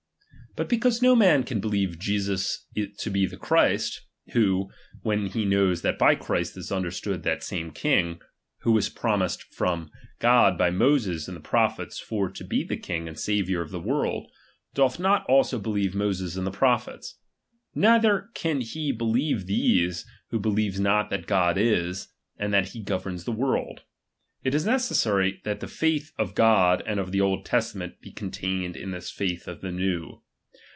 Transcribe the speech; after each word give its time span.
But 0.57 0.67
because 0.67 1.01
no 1.01 1.15
man 1.15 1.43
can 1.43 1.61
believe 1.61 1.97
Jesus 1.97 2.67
to 2.97 3.09
be 3.09 3.25
the 3.25 3.37
Christ, 3.37 4.01
who, 4.33 4.69
when 5.01 5.27
he 5.27 5.45
knows 5.45 5.81
that 5.81 5.97
by 5.97 6.13
Christ 6.13 6.57
is 6.57 6.73
understood 6.73 7.23
that 7.23 7.41
same 7.41 7.71
king, 7.71 8.19
who 8.63 8.73
was 8.73 8.89
promised 8.89 9.43
from 9.45 9.89
God 10.19 10.57
by 10.57 10.69
Moses 10.69 11.29
and 11.29 11.37
the 11.37 11.41
prophets 11.41 11.99
for 12.01 12.29
to 12.31 12.43
be 12.43 12.65
the 12.65 12.75
king 12.75 13.07
and 13.07 13.17
Saviour 13.17 13.61
of 13.61 13.71
the 13.71 13.79
world, 13.79 14.29
doth 14.73 14.99
not 14.99 15.25
also 15.27 15.57
believe 15.57 15.95
Moses 15.95 16.35
and 16.35 16.45
the 16.45 16.51
prophets; 16.51 17.15
neither 17.73 18.27
can 18.33 18.59
he 18.59 18.91
believe 18.91 19.45
these, 19.47 20.05
who 20.31 20.37
believes 20.37 20.81
not 20.81 21.09
that 21.11 21.27
God 21.27 21.57
is, 21.57 22.09
and 22.37 22.53
that 22.53 22.65
Jie 22.73 22.83
goeer7is 22.83 23.23
the 23.23 23.31
world; 23.31 23.83
it 24.43 24.53
is 24.53 24.65
necessary, 24.65 25.39
that 25.45 25.61
the 25.61 25.67
faith 25.69 26.11
of 26.19 26.35
God 26.35 26.83
and 26.85 26.99
of 26.99 27.13
the 27.13 27.21
Old 27.21 27.45
Testament 27.45 28.01
be 28.01 28.11
contained 28.11 28.75
in 28.75 28.91
this 28.91 29.09
faith 29.09 29.47
of 29.47 29.61
the 29.61 29.71
New. 29.71 30.21